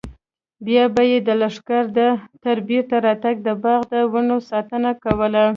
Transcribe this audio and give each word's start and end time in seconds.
بیا 0.65 0.83
به 0.95 1.03
یې 1.11 1.19
د 1.27 1.29
لښکر 1.41 1.83
تر 2.43 2.57
بېرته 2.67 2.95
راتګ 3.05 3.35
د 3.47 3.49
باغ 3.63 3.81
د 3.91 3.93
ونو 4.11 4.37
ساتنه 4.49 4.91
کوله. 5.03 5.45